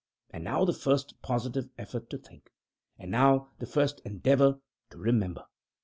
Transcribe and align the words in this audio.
And 0.31 0.43
now 0.43 0.65
the 0.65 0.73
first 0.73 1.21
positive 1.21 1.69
effort 1.77 2.09
to 2.09 2.17
think. 2.17 2.49
And 2.97 3.11
now 3.11 3.51
the 3.59 3.67
first 3.67 4.01
endeavor 4.03 4.59
to 4.89 4.97
remember. 4.97 5.45